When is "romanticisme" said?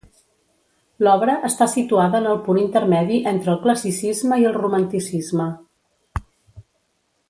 4.61-5.51